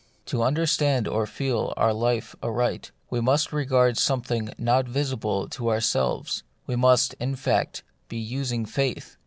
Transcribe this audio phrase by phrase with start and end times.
[0.25, 5.69] To under stand or feel our life aright, we must regard something not visible to
[5.69, 9.17] ourselves: we must, in fact, be using faith.